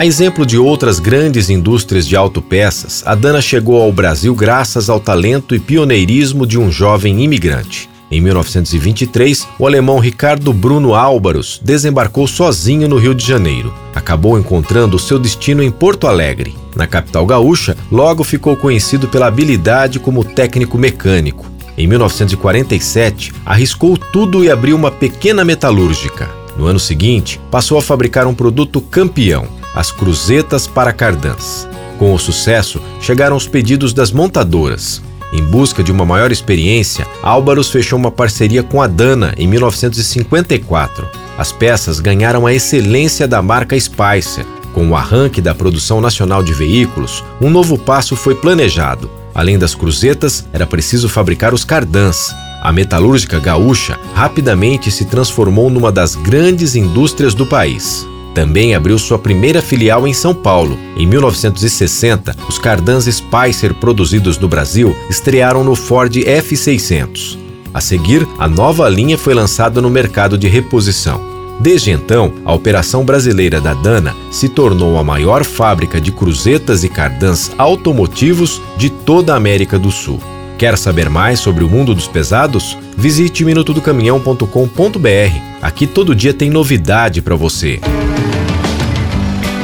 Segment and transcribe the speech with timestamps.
[0.00, 4.98] A exemplo de outras grandes indústrias de autopeças, a Dana chegou ao Brasil graças ao
[4.98, 7.86] talento e pioneirismo de um jovem imigrante.
[8.10, 13.74] Em 1923, o alemão Ricardo Bruno Álvaros desembarcou sozinho no Rio de Janeiro.
[13.94, 16.56] Acabou encontrando seu destino em Porto Alegre.
[16.74, 21.44] Na capital gaúcha, logo ficou conhecido pela habilidade como técnico mecânico.
[21.76, 26.26] Em 1947, arriscou tudo e abriu uma pequena metalúrgica.
[26.56, 31.68] No ano seguinte, passou a fabricar um produto campeão, as cruzetas para cardãs.
[31.98, 35.02] Com o sucesso, chegaram os pedidos das montadoras.
[35.32, 41.08] Em busca de uma maior experiência, Álvaros fechou uma parceria com a Dana em 1954.
[41.38, 44.44] As peças ganharam a excelência da marca Spicer.
[44.72, 49.10] Com o arranque da produção nacional de veículos, um novo passo foi planejado.
[49.34, 52.34] Além das cruzetas, era preciso fabricar os cardãs.
[52.62, 58.06] A metalúrgica gaúcha rapidamente se transformou numa das grandes indústrias do país.
[58.34, 60.78] Também abriu sua primeira filial em São Paulo.
[60.96, 67.38] Em 1960, os Cardans Spicer produzidos no Brasil estrearam no Ford F600.
[67.72, 71.20] A seguir, a nova linha foi lançada no mercado de reposição.
[71.60, 76.88] Desde então, a operação brasileira da Dana se tornou a maior fábrica de cruzetas e
[76.88, 80.18] cardãs automotivos de toda a América do Sul.
[80.56, 82.76] Quer saber mais sobre o mundo dos pesados?
[82.96, 85.40] Visite minutodocaminhão.com.br.
[85.62, 87.78] Aqui todo dia tem novidade para você.